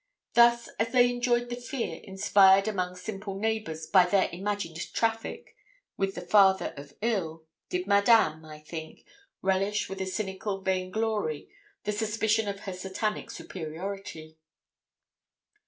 [0.33, 5.55] Thus, as they enjoyed the fear inspired among simple neighbours by their imagined traffic
[5.95, 9.05] with the father of ill, did Madame, I think,
[9.43, 11.49] relish with a cynical vainglory
[11.83, 14.39] the suspicion of her satanic superiority.